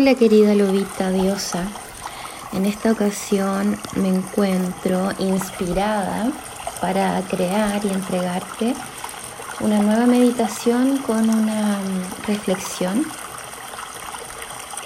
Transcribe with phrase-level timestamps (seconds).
[0.00, 1.64] Hola querida lobita diosa,
[2.52, 6.30] en esta ocasión me encuentro inspirada
[6.80, 8.76] para crear y entregarte
[9.58, 11.80] una nueva meditación con una
[12.28, 13.04] reflexión.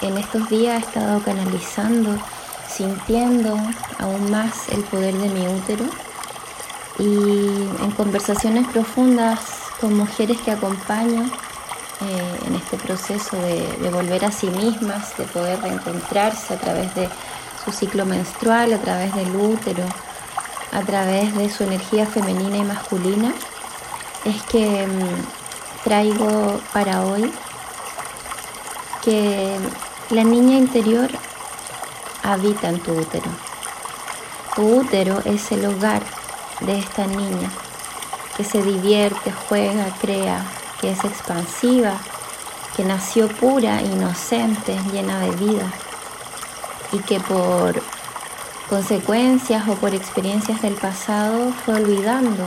[0.00, 2.16] En estos días he estado canalizando,
[2.66, 3.54] sintiendo
[3.98, 5.84] aún más el poder de mi útero
[6.98, 9.40] y en conversaciones profundas
[9.78, 11.30] con mujeres que acompaño
[12.00, 17.08] eh, en este proceso de, volver a sí mismas, de poder reencontrarse a través de
[17.64, 19.84] su ciclo menstrual, a través del útero,
[20.72, 23.32] a través de su energía femenina y masculina,
[24.24, 27.32] es que mm, traigo para hoy
[29.04, 29.58] que
[30.10, 31.10] la niña interior
[32.22, 33.30] habita en tu útero.
[34.54, 36.02] Tu útero es el hogar
[36.60, 37.50] de esta niña
[38.36, 40.44] que se divierte, juega, crea,
[40.82, 41.94] que es expansiva,
[42.76, 45.72] que nació pura, inocente, llena de vida
[46.92, 47.80] y que por
[48.68, 52.46] consecuencias o por experiencias del pasado fue olvidando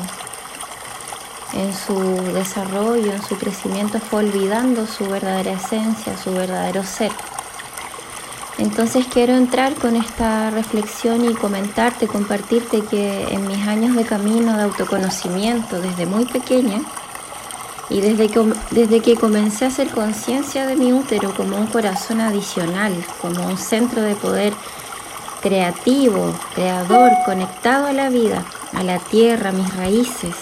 [1.54, 1.98] en su
[2.34, 7.12] desarrollo, en su crecimiento, fue olvidando su verdadera esencia, su verdadero ser.
[8.58, 14.58] Entonces quiero entrar con esta reflexión y comentarte, compartirte que en mis años de camino
[14.58, 16.82] de autoconocimiento desde muy pequeña,
[17.90, 22.20] y desde que, desde que comencé a hacer conciencia de mi útero como un corazón
[22.20, 24.54] adicional, como un centro de poder
[25.42, 30.36] creativo, creador, conectado a la vida, a la tierra, a mis raíces,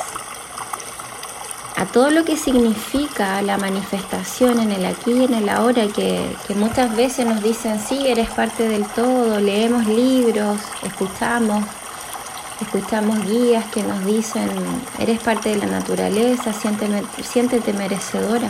[1.76, 6.34] a todo lo que significa la manifestación en el aquí y en el ahora, que,
[6.48, 11.66] que muchas veces nos dicen, sí, eres parte del todo, leemos libros, escuchamos
[12.64, 14.50] Escuchamos guías que nos dicen,
[14.98, 18.50] eres parte de la naturaleza, siéntete, merecedora.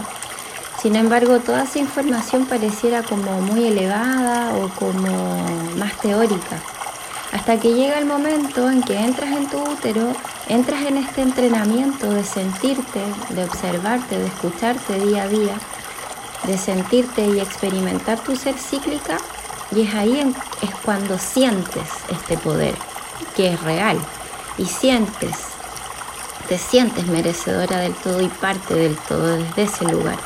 [0.80, 5.44] Sin embargo, toda esa información pareciera como muy elevada o como
[5.78, 6.62] más teórica.
[7.32, 10.14] Hasta que llega el momento en que entras en tu útero,
[10.48, 15.56] entras en este entrenamiento de sentirte, de observarte, de escucharte día a día,
[16.46, 19.18] de sentirte y experimentar tu ser cíclica,
[19.76, 22.93] y es ahí es cuando sientes este poder
[23.36, 23.98] que es real
[24.58, 25.36] y sientes,
[26.48, 30.18] te sientes merecedora del todo y parte del todo desde ese lugar.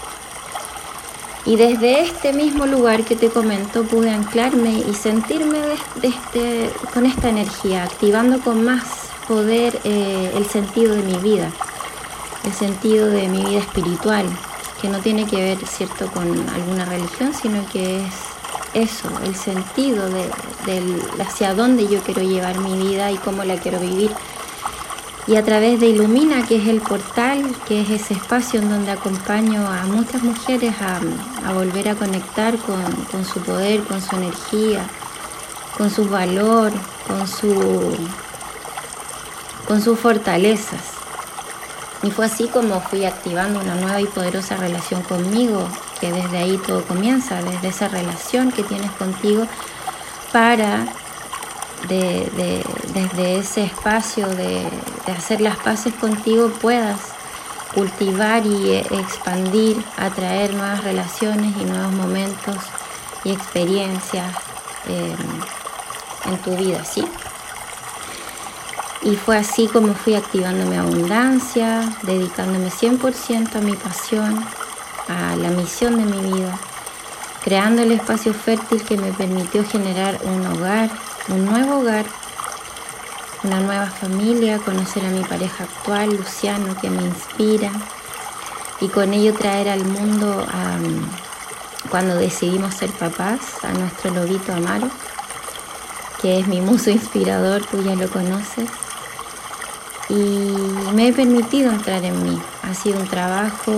[1.45, 5.59] Y desde este mismo lugar que te comento pude anclarme y sentirme
[6.01, 8.83] este, con esta energía, activando con más
[9.27, 11.49] poder eh, el sentido de mi vida,
[12.43, 14.25] el sentido de mi vida espiritual,
[14.81, 18.13] que no tiene que ver, cierto, con alguna religión, sino que es
[18.73, 20.29] eso, el sentido de,
[21.21, 24.11] hacia dónde yo quiero llevar mi vida y cómo la quiero vivir.
[25.27, 28.91] Y a través de Ilumina, que es el portal, que es ese espacio en donde
[28.91, 34.85] acompaño a muchas mujeres a, volver a conectar con, con, su poder, con su energía,
[35.77, 36.71] con su valor,
[37.07, 37.97] con, su,
[39.67, 40.97] con sus fortalezas.
[42.03, 45.67] Y fue así como fui activando una nueva y poderosa relación conmigo,
[45.99, 49.45] que desde ahí todo comienza, desde esa relación que tienes contigo,
[50.31, 50.85] para
[51.87, 54.67] desde ese espacio de,
[55.15, 56.99] hacer las paces contigo puedas
[57.73, 62.57] cultivar y eh, expandir, atraer nuevas relaciones y nuevos momentos
[63.23, 64.33] y experiencias
[64.87, 67.05] em, en tu vida, ¿sí?
[69.03, 74.43] Y fue así como fui activando mi abundancia, dedicándome 100% a mi pasión,
[75.07, 76.57] a la misión de mi vida,
[77.43, 80.89] creando el espacio fértil que me permitió generar un hogar,
[81.29, 82.05] un nuevo hogar,
[83.43, 87.71] una nueva familia, conocer a mi pareja actual, Luciano, que me inspira,
[88.79, 90.45] y con ello traer al mundo,
[91.89, 94.89] cuando decidimos ser papás, a nuestro lobito Amaro,
[96.21, 98.69] que es mi muso inspirador, tú ya lo conoces
[100.09, 100.13] y
[100.93, 102.39] me he permitido entrar en mí.
[102.63, 103.71] Ha sido un trabajo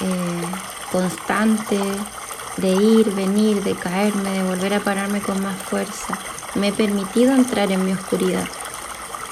[0.00, 0.42] eh,
[0.90, 1.78] constante
[2.56, 6.18] de ir, venir, de caerme, de volver a pararme con más fuerza.
[6.54, 8.46] Me he permitido entrar en mi oscuridad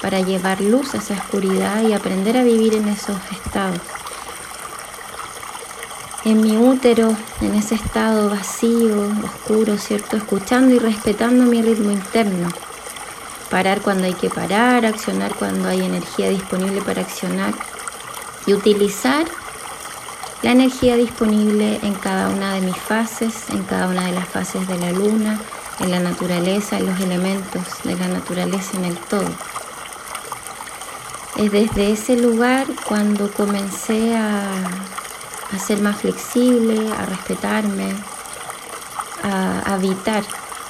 [0.01, 3.81] para llevar luz a esa oscuridad y aprender a vivir en esos estados.
[6.25, 10.17] En mi útero, en ese estado vacío, oscuro, ¿cierto?
[10.17, 12.49] Escuchando y respetando mi ritmo interno
[13.49, 17.53] parar cuando hay que parar, accionar cuando hay energía disponible para accionar
[18.45, 19.25] y utilizar
[20.41, 24.67] la energía disponible en cada una de mis fases, en cada una de las fases
[24.67, 25.39] de la luna,
[25.79, 29.29] en la naturaleza, en los elementos de la naturaleza, en el todo.
[31.35, 34.43] Es desde ese lugar cuando comencé a,
[35.53, 37.93] a ser más flexible, a respetarme,
[39.23, 40.23] a habitar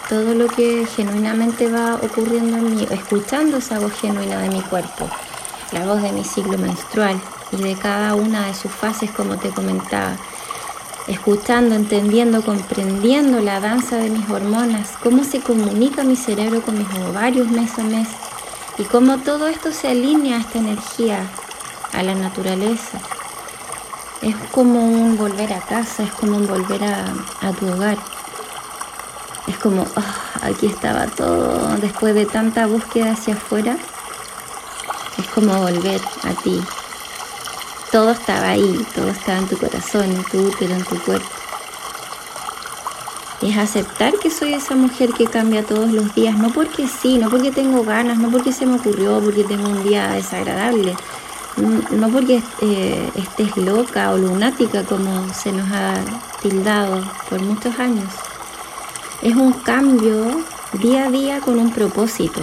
[0.10, 5.08] todo lo que genuinamente va ocurriendo en mí, escuchando esa voz genuina de mi cuerpo,
[5.72, 7.20] la voz de mi ciclo menstrual
[7.52, 10.16] y de cada una de sus fases como te comentaba,
[11.08, 16.88] escuchando, entendiendo, comprendiendo la danza de mis hormonas, cómo se comunica mi cerebro con mis
[17.00, 18.08] ovarios mes a mes
[18.78, 21.20] y cómo todo esto se alinea a esta energía,
[21.94, 23.00] a la naturaleza.
[24.22, 27.98] Es como un volver a casa, es como un volver a, tu hogar.
[29.48, 33.78] Es como, ah, aquí estaba todo, después de tanta búsqueda hacia afuera,
[35.40, 36.62] como volver a ti.
[37.92, 41.28] Todo estaba ahí, todo estaba en tu corazón, en tu útero, en tu cuerpo.
[43.42, 47.30] Es aceptar que soy esa mujer que cambia todos los días, no porque sí, no
[47.30, 50.94] porque tengo ganas, no porque se me ocurrió, porque tengo un día desagradable,
[51.92, 55.94] no porque eh, estés loca o lunática como se nos ha
[56.42, 58.12] tildado por muchos años.
[59.22, 60.44] Es un cambio
[60.74, 62.42] día a día con un propósito,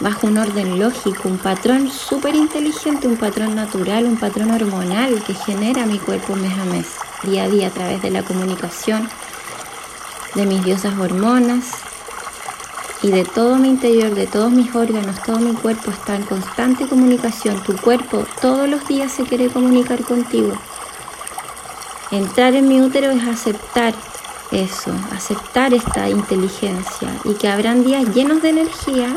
[0.00, 5.34] bajo un orden lógico, un patrón súper inteligente, un patrón natural, un patrón hormonal que
[5.34, 6.86] genera mi cuerpo mes a mes,
[7.24, 9.08] día a día a través de la comunicación
[10.34, 11.72] de mis diosas hormonas,
[13.02, 16.86] y de todo mi interior, de todos mis órganos, todo mi cuerpo está en constante
[16.88, 17.62] comunicación.
[17.62, 20.52] Tu cuerpo todos los días se quiere comunicar contigo.
[22.10, 23.94] Entrar en mi útero es aceptar
[24.50, 29.16] eso, aceptar esta inteligencia y que habrán días llenos de energía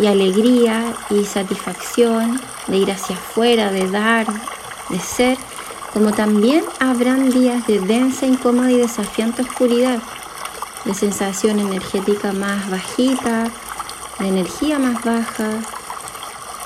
[0.00, 4.26] y alegría y satisfacción de ir hacia afuera, de dar,
[4.88, 5.36] de ser,
[5.92, 10.00] como también habrán días de densa, incómoda y desafiante oscuridad
[10.84, 13.50] de sensación energética más bajita,
[14.18, 15.50] de energía más baja,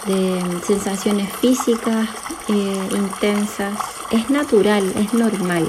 [0.07, 2.09] de sensaciones físicas
[2.49, 3.79] eh, intensas.
[4.11, 5.67] Es natural, es normal.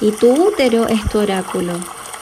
[0.00, 1.74] Y tu útero es tu oráculo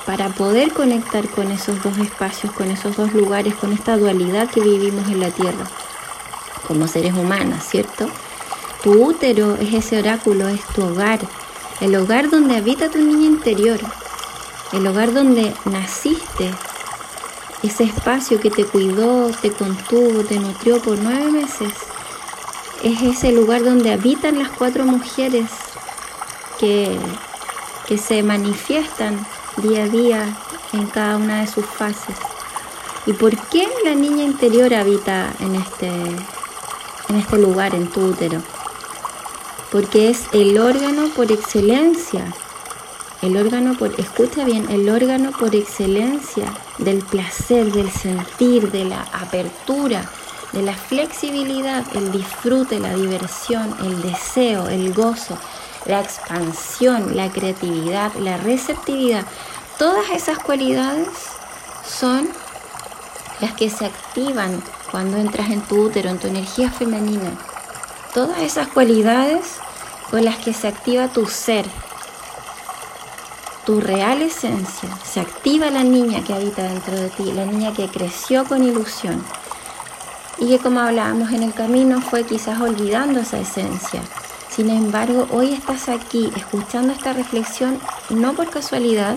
[0.09, 4.63] para poder conectar con esos dos espacios, con esos dos lugares, con esta dualidad que
[4.63, 5.67] vivimos en la Tierra,
[6.67, 8.09] como seres humanos, ¿cierto?
[8.83, 11.21] Tu útero es ese oráculo, es tu hogar,
[11.83, 13.79] el hogar donde habita tu niña interior,
[14.73, 16.55] el hogar donde naciste,
[17.63, 21.75] ese espacio que te cuidó, te contuvo, te nutrió por nueve meses,
[22.83, 25.51] es ese lugar donde habitan las cuatro mujeres
[26.59, 26.99] que,
[27.87, 29.19] que se manifiestan
[29.61, 30.37] día a día
[30.73, 32.17] en cada una de sus fases.
[33.07, 38.43] ¿Y por qué la niña interior habita en este, en este lugar, en tu útero?
[39.73, 42.35] Porque es el órgano por excelencia
[43.21, 49.03] el órgano por, escucha bien, el órgano por excelencia del placer, del sentir, de la
[49.13, 50.09] apertura,
[50.53, 55.37] de la flexibilidad, el disfrute, la diversión, el deseo, el gozo,
[55.89, 59.25] la expansión, la creatividad, la receptividad.
[59.79, 61.09] Todas esas cualidades
[61.85, 62.29] son
[63.41, 67.31] las que se activan cuando entras en tu útero, en tu energía femenina.
[68.15, 69.57] Todas esas cualidades
[70.11, 71.65] con las que se activa tu ser,
[73.65, 77.89] tu real esencia, se activa la niña que habita dentro de ti, la niña que
[77.89, 79.23] creció con ilusión
[80.39, 84.03] y que como hablábamos en el camino fue quizás olvidando esa esencia.
[84.59, 87.79] Sin embargo, hoy estás aquí escuchando esta reflexión
[88.11, 89.17] no por casualidad,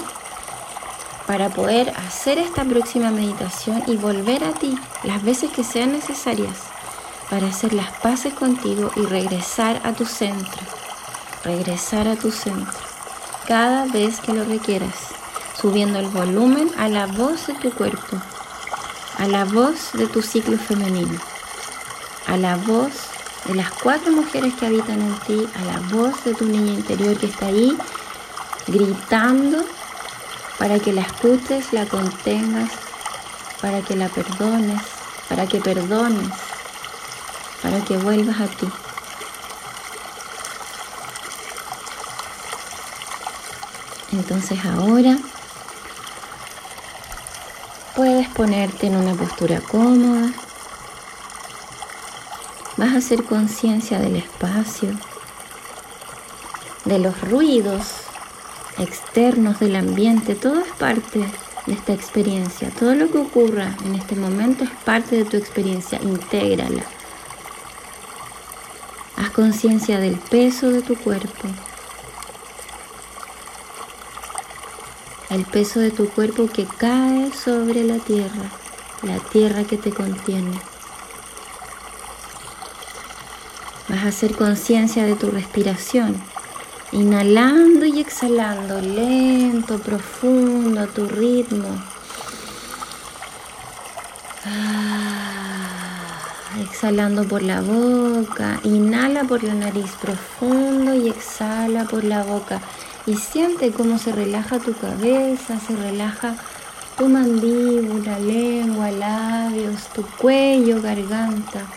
[1.26, 6.58] para poder hacer esta próxima meditación y volver a ti las veces que sean necesarias
[7.32, 10.62] para hacer las paces contigo y regresar a tu centro,
[11.44, 12.78] regresar a tu centro
[13.48, 14.94] cada vez que lo requieras,
[15.60, 18.22] subiendo el volumen a la voz de tu cuerpo,
[19.18, 21.20] a la voz de tu ciclo femenino,
[22.28, 23.11] a la voz
[23.46, 27.18] de las cuatro mujeres que habitan en ti, a la voz de tu niña interior
[27.18, 27.78] que está ahí
[28.68, 29.66] gritando
[30.58, 32.70] para que la escuches, la contengas,
[33.62, 34.82] para que la perdones,
[35.28, 36.30] para que perdones,
[37.62, 38.68] para que vuelvas a ti.
[44.12, 45.18] Entonces ahora
[47.96, 50.32] puedes ponerte en una postura cómoda.
[52.82, 54.90] Vas a hacer conciencia del espacio,
[56.84, 57.84] de los ruidos
[58.80, 60.34] externos del ambiente.
[60.34, 61.20] Todo es parte
[61.68, 62.72] de esta experiencia.
[62.72, 66.00] Todo lo que ocurra en este momento es parte de tu experiencia.
[66.02, 66.82] Intégrala.
[69.16, 71.50] Haz conciencia del peso de tu cuerpo.
[75.30, 78.52] el peso de tu cuerpo que cae sobre la tierra,
[79.04, 80.71] la tierra que te contiene.
[83.92, 86.16] Vas a hacer conciencia de tu respiración,
[86.94, 91.68] Inhalando y exhalando, lento, profundo, a tu ritmo.
[94.46, 96.22] Ah,
[96.62, 102.62] exhalando por la boca, inhala por la nariz profundo y exhala por la boca.
[103.06, 106.36] Y siente cómo se relaja tu cabeza, se relaja
[106.98, 111.68] tu mandíbula, lengua, labios, tu cuello, garganta.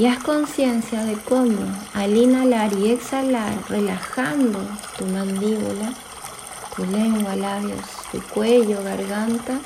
[0.00, 1.58] Y haz conciencia de cómo
[1.92, 4.58] al inhalar y exhalar, relajando
[4.96, 5.92] tu mandíbula,
[6.74, 9.60] tu lengua, labios, tu cuello, garganta,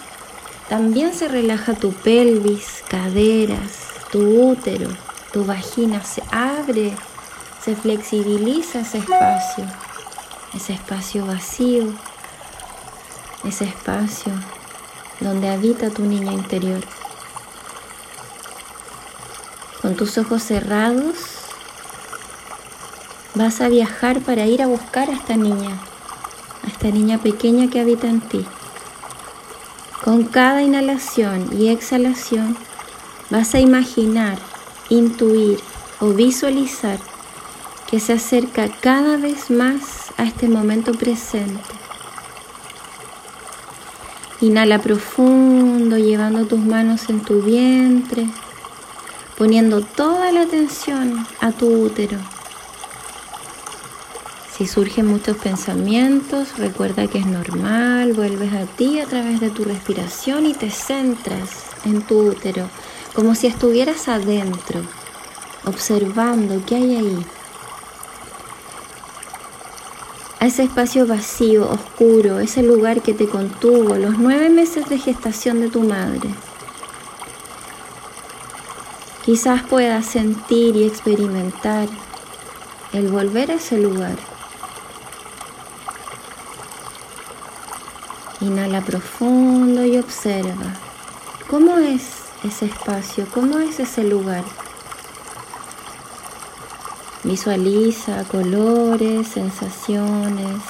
[0.69, 4.89] también se relaja tu pelvis, caderas, tu útero,
[5.33, 6.93] tu vagina se abre
[7.65, 9.65] se flexibiliza ese espacio,
[10.53, 11.85] ese espacio vacío,
[13.45, 14.33] ese espacio
[15.21, 16.83] donde habita tu niña interior.
[19.85, 21.15] Con tus ojos cerrados
[23.35, 25.79] vas a viajar para ir a buscar a esta niña,
[26.63, 28.47] a esta niña pequeña que habita en ti.
[30.03, 32.57] Con cada inhalación y exhalación
[33.29, 34.39] vas a imaginar,
[34.89, 35.61] intuir
[36.01, 36.99] o visualizar
[37.87, 41.61] que se acerca cada vez más a este momento presente.
[44.41, 48.27] Inhala profundo, llevando tus manos en tu vientre,
[49.37, 52.19] poniendo toda la atención a tu útero.
[54.57, 59.65] Si surgen muchos pensamientos, recuerda que es normal, vuelves a ti a través de tu
[59.65, 61.51] respiración y te centras
[61.85, 62.69] en tu útero,
[63.15, 64.81] como si estuvieras adentro,
[65.65, 67.27] observando qué hay ahí.
[70.47, 75.71] ese espacio vacío, oscuro, ese lugar que te contuvo los nueve meses de gestación de
[75.71, 76.29] tu madre.
[79.25, 81.89] Quizás puedas sentir y experimentar
[82.93, 84.17] el volver a ese lugar.
[88.43, 90.75] Inhala profundo y observa
[91.49, 92.03] cómo es
[92.45, 94.45] ese espacio, cómo es ese lugar.
[97.23, 100.61] Visualiza colores, sensaciones,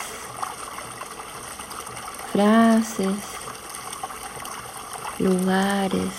[2.32, 3.16] frases,
[5.18, 6.12] lugares.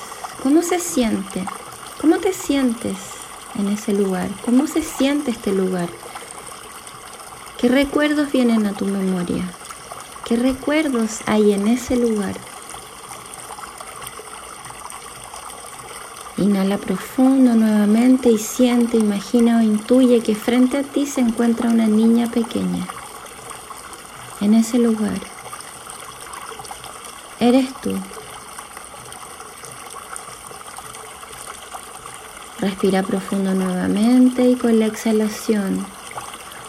[0.44, 1.46] ¿Cómo se siente?
[2.06, 2.98] ¿Cómo te sientes
[3.58, 4.30] en ese lugar?
[4.46, 5.90] ¿Cómo se siente este lugar?
[7.58, 9.52] ¿Qué recuerdos vienen a tu memoria?
[10.24, 12.36] ¿Qué recuerdos hay en ese lugar?
[16.38, 21.88] Inhala profundo nuevamente y siente, imagina o intuye que frente a ti se encuentra una
[21.88, 22.86] niña pequeña.
[24.42, 25.20] En ese lugar.
[27.40, 27.98] Eres tú.
[32.66, 35.86] Respira profundo nuevamente y con la exhalación,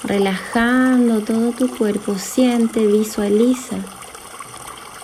[0.05, 3.77] relajando todo tu cuerpo, siente, visualiza.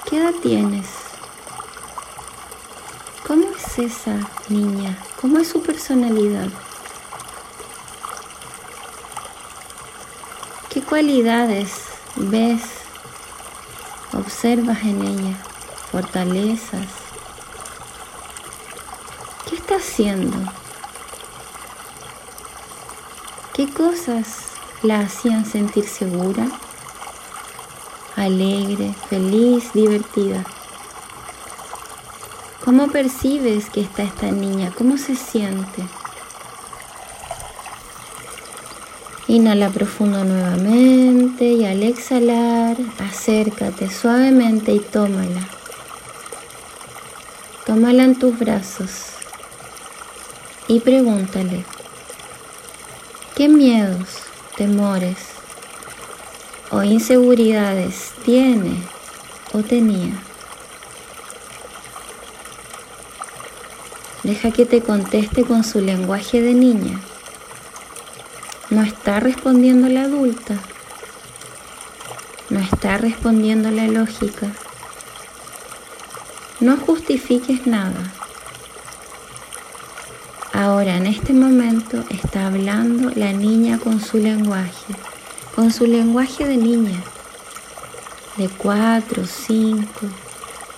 [0.04, 0.84] ¿Qué edad tienes?
[3.26, 4.18] ¿Cómo es esa
[4.50, 4.98] niña?
[5.18, 6.48] ¿Cómo es su personalidad?
[10.68, 11.70] ¿Qué cualidades
[12.16, 12.60] ves,
[14.12, 15.38] observas en ella?
[15.90, 16.88] Fortalezas.
[19.48, 20.36] ¿Qué está haciendo?
[23.54, 24.26] ¿Qué cosas
[24.82, 26.46] la hacían sentir segura,
[28.16, 30.42] alegre, feliz, divertida?
[32.64, 34.72] ¿Cómo percibes que está esta niña?
[34.76, 35.82] ¿Cómo se siente?
[39.28, 45.46] Inhala profundo nuevamente y al exhalar acércate suavemente y tómala.
[47.66, 49.12] Tómala en tus brazos
[50.68, 51.66] y pregúntale,
[53.34, 54.08] ¿qué miedos,
[54.56, 55.16] temores
[56.70, 58.82] o inseguridades tiene
[59.52, 60.14] o tenía?
[64.22, 67.00] Deja que te conteste con su lenguaje de niña.
[68.70, 70.58] No está respondiendo la adulta.
[72.48, 74.46] No está respondiendo la lógica.
[76.60, 78.12] No justifiques nada.
[80.62, 84.94] Ahora, en este momento, está hablando la niña con su lenguaje,
[85.56, 87.02] con su lenguaje de niña,
[88.36, 89.88] de 4, 5,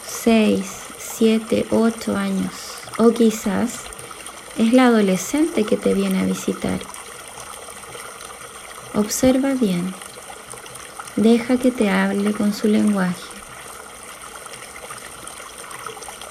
[0.06, 0.64] 6,
[0.96, 2.54] 7, 8 años.
[2.96, 3.80] O quizás
[4.56, 6.80] es la adolescente que te viene a visitar.
[8.94, 9.94] Observa bien.
[11.16, 13.33] Deja que te hable con su lenguaje.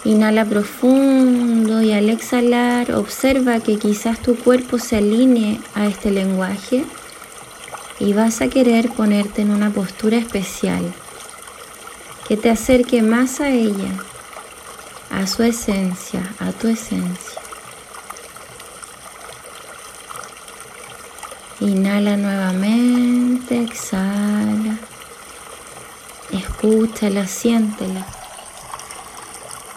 [0.06, 6.84] Inhala profundo y al exhalar observa que quizás tu cuerpo se alinee a este lenguaje
[8.00, 10.94] y vas a querer ponerte en una postura especial
[12.28, 13.94] que te acerque más a ella,
[15.10, 17.42] a su esencia, a tu esencia.
[21.62, 24.78] Inhala nuevamente, exhala,
[26.32, 28.06] escúchala, siéntela.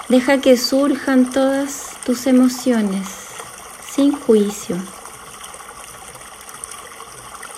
[0.09, 3.09] Deja que surjan todas tus emociones
[3.91, 4.77] sin juicio.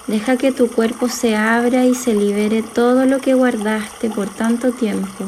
[0.07, 4.73] Deja que tu cuerpo se abra y se libere todo lo que guardaste por tanto
[4.73, 5.26] tiempo.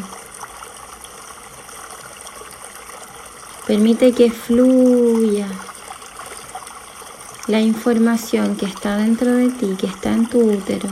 [3.67, 5.47] Permite que fluya
[7.49, 10.89] la información que está dentro de ti, que está en tu útero,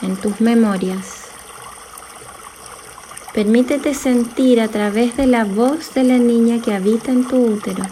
[0.00, 1.27] en tus memorias.
[3.38, 7.84] Permítete sentir a través de la voz de la niña que habita en tu útero.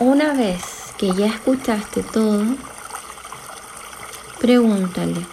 [0.00, 0.60] Una vez
[0.98, 2.44] que ya escuchaste todo,
[4.40, 5.24] pregúntale.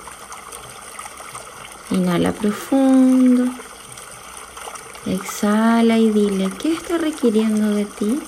[1.89, 3.51] Inhala profundo.
[5.07, 8.19] Exhala y dile, ¿qué está requiriendo de ti?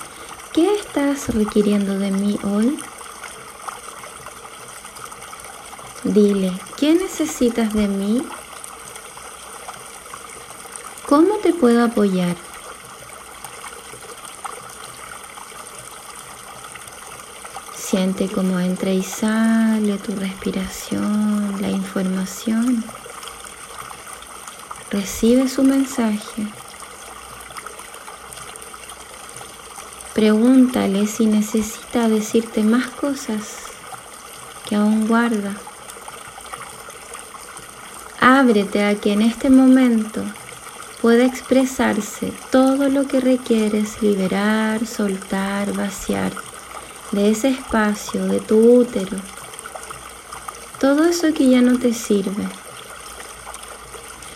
[0.52, 2.76] ¿Qué estás requiriendo de mí hoy?
[6.12, 8.22] Dile, ¿qué necesitas de mí?
[11.08, 12.36] ¿Cómo te puedo apoyar?
[17.74, 22.84] Siente cómo entra y sale tu respiración, la información.
[24.90, 26.46] Recibe su mensaje.
[30.12, 33.46] Pregúntale si necesita decirte más cosas
[34.68, 35.56] que aún guarda.
[38.42, 40.24] Ábrete a que en este momento
[41.00, 46.32] pueda expresarse todo lo que requieres liberar, soltar, vaciar
[47.12, 49.16] de ese espacio, de tu útero,
[50.80, 52.48] todo eso que ya no te sirve.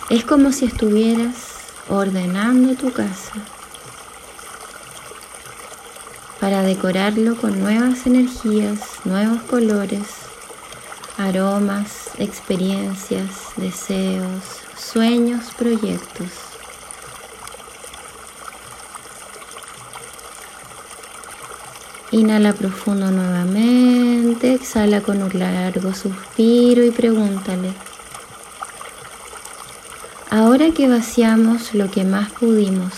[0.08, 1.34] Es como si estuvieras
[1.88, 3.32] ordenando tu casa
[6.38, 10.06] para decorarlo con nuevas energías, nuevos colores,
[11.18, 14.42] aromas, experiencias, deseos,
[14.76, 16.28] sueños, proyectos.
[22.12, 27.72] Inhala profundo nuevamente, exhala con un largo suspiro y pregúntale.
[30.30, 32.92] Ahora que vaciamos lo que más pudimos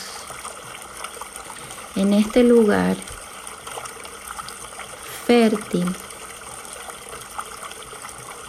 [1.96, 2.96] en este lugar
[5.26, 5.86] fértil,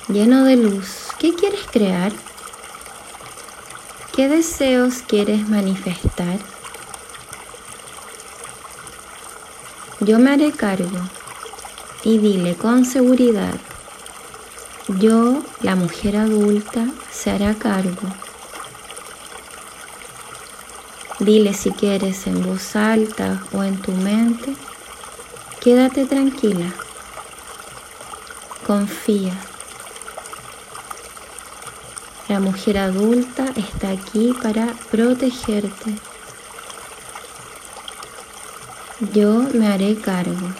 [0.09, 2.11] lleno de luz, ¿qué quieres crear?
[4.15, 6.39] ¿Qué deseos quieres manifestar?
[9.99, 10.99] Yo me haré cargo
[12.03, 13.53] y dile con seguridad,
[14.97, 18.07] yo, la mujer adulta, se hará cargo.
[21.19, 24.55] Dile si quieres en voz alta o en tu mente,
[25.61, 26.73] quédate tranquila,
[28.65, 29.33] confía.
[32.29, 35.95] La mujer adulta está aquí para protegerte
[39.13, 40.53] yo me haré cargo.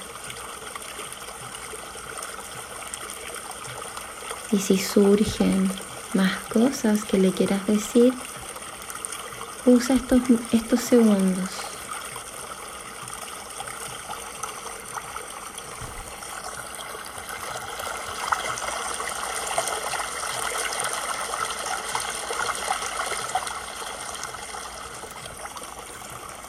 [4.51, 5.69] Y si surgen
[6.13, 8.13] más cosas que le quieras decir,
[9.65, 11.49] usa estos, estos segundos.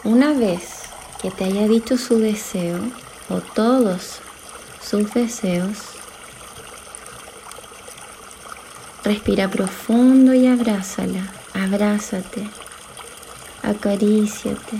[0.05, 0.81] Una vez
[1.21, 2.79] que te haya dicho su deseo
[3.31, 4.19] o todos
[4.87, 5.79] sus deseos,
[9.03, 12.47] respira profundo y abrázala, abrázate,
[13.63, 14.77] acaríciate.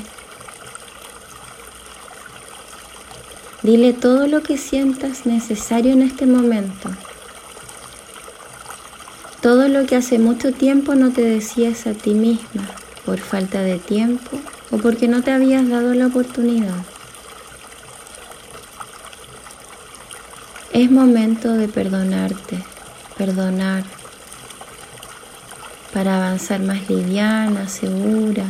[3.63, 6.91] Dile todo lo que sientas necesario en este momento.
[9.41, 12.69] Todo lo que hace mucho tiempo no te decías a ti misma
[13.07, 14.39] por falta de tiempo
[14.71, 16.85] o porque no te habías dado la oportunidad.
[20.73, 22.63] Es momento de perdonarte,
[23.19, 23.85] perdonar,
[25.93, 28.47] para avanzar más liviana, segura,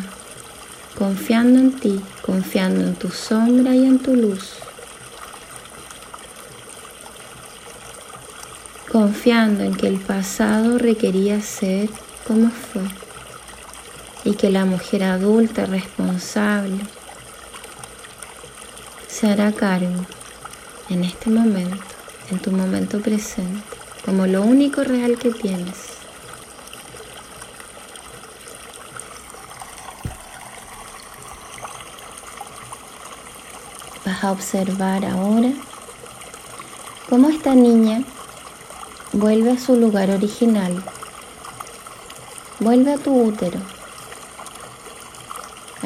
[0.98, 4.56] confiando en ti, confiando en tu sombra y en tu luz.
[8.92, 11.88] Confiando en que el pasado requería ser
[12.26, 12.82] como fue
[14.24, 16.78] y que la mujer adulta responsable
[19.08, 20.04] se hará cargo
[20.88, 21.84] en este momento,
[22.30, 23.62] en tu momento presente,
[24.04, 25.76] como lo único real que tienes.
[34.04, 35.52] Vas a observar ahora
[37.08, 38.02] cómo esta niña
[39.12, 40.82] vuelve a su lugar original,
[42.58, 43.60] vuelve a tu útero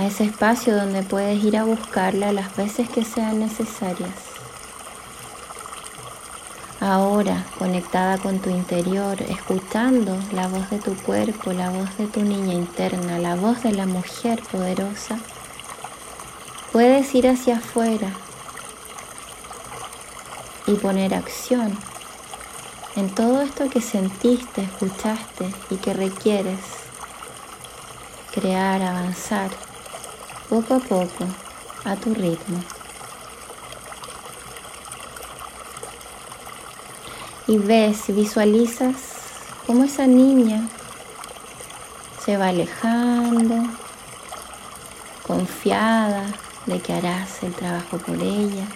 [0.04, 4.10] ese espacio donde puedes ir a buscarla las veces que sean necesarias.
[6.80, 12.20] Ahora, conectada con tu interior, escuchando la voz de tu cuerpo, la voz de tu
[12.22, 15.18] niña interna, la voz de la mujer poderosa,
[16.72, 18.10] puedes ir hacia afuera
[20.66, 21.76] y poner acción
[22.96, 26.60] en todo esto que sentiste, escuchaste y que requieres
[28.32, 29.50] crear, avanzar
[30.60, 31.24] poco a poco,
[31.84, 32.62] a tu ritmo.
[37.48, 38.94] Y ves, visualizas
[39.66, 40.68] cómo esa niña
[42.24, 43.68] se va alejando,
[45.26, 46.24] confiada
[46.66, 48.66] de que harás el trabajo por ella.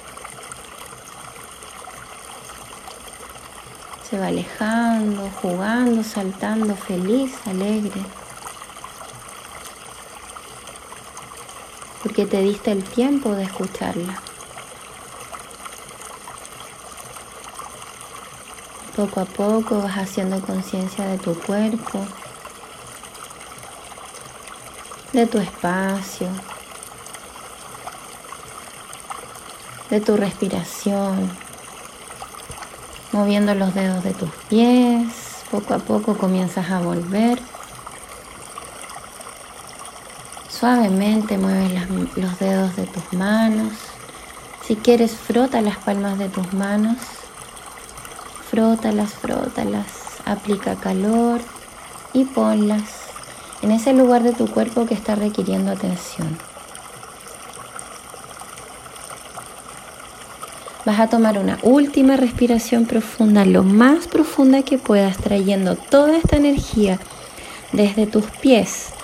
[4.11, 8.18] Se va alejando, jugando, saltando, feliz, alegre.
[12.09, 14.19] Porque te diste el tiempo de escucharla.
[18.97, 22.07] Poco a poco vas haciendo conciencia de tu cuerpo,
[25.13, 26.29] de tu espacio,
[29.91, 31.31] de tu respiración,
[33.13, 35.45] moviendo los dedos de tus pies.
[35.51, 37.39] Poco a poco comienzas a volver
[40.59, 41.71] Suavemente mueves
[42.17, 43.75] los dedos de tus manos.
[44.67, 46.97] Si quieres, frota las palmas de tus manos.
[48.51, 49.87] Frótalas, frótalas.
[50.25, 51.41] Aplica calor
[52.13, 52.83] y ponlas
[53.63, 56.37] en ese lugar de tu cuerpo que está requiriendo atención.
[60.85, 66.37] Vas a tomar una última respiración profunda, lo más profunda que puedas, trayendo toda esta
[66.37, 66.99] energía
[67.73, 68.95] desde tus pies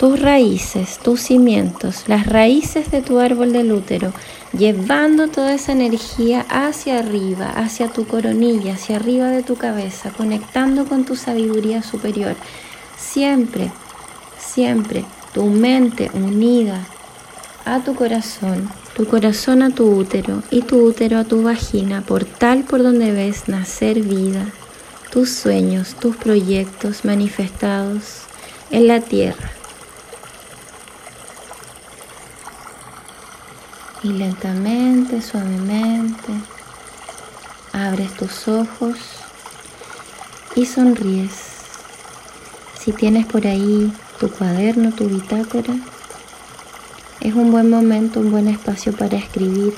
[0.00, 4.14] tus raíces, tus cimientos, las raíces de tu árbol del útero,
[4.56, 10.86] llevando toda esa energía hacia arriba, hacia tu coronilla, hacia arriba de tu cabeza, conectando
[10.86, 12.34] con tu sabiduría superior.
[12.98, 13.70] Siempre,
[14.38, 16.82] siempre tu mente unida
[17.66, 22.64] a tu corazón, tu corazón a tu útero y tu útero a tu vagina, portal
[22.64, 24.46] por donde ves nacer vida,
[25.12, 28.22] tus sueños, tus proyectos manifestados
[28.70, 29.59] en la tierra.
[34.02, 36.32] Y lentamente, suavemente,
[37.72, 38.96] abres tus ojos
[40.56, 41.32] y sonríes.
[42.78, 45.74] Si tienes por ahí tu cuaderno, tu bitácora,
[47.20, 49.74] es un buen momento, un buen espacio para escribir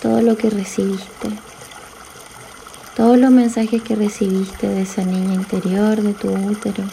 [0.00, 1.30] todo lo que recibiste,
[2.94, 6.84] todos los mensajes que recibiste de esa niña interior, de tu útero,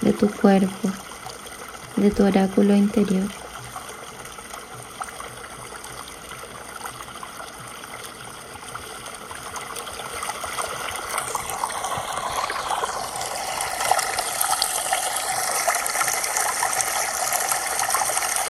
[0.00, 0.90] de tu cuerpo,
[1.96, 3.41] de tu oráculo interior.